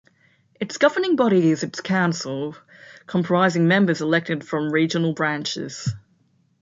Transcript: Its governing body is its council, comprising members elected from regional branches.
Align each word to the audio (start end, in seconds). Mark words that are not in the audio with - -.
Its 0.59 0.79
governing 0.79 1.15
body 1.15 1.51
is 1.51 1.61
its 1.61 1.79
council, 1.79 2.55
comprising 3.05 3.67
members 3.67 4.01
elected 4.01 4.43
from 4.43 4.71
regional 4.71 5.13
branches. 5.13 5.91